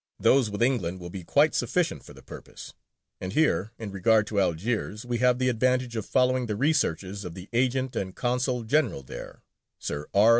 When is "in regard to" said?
3.77-4.41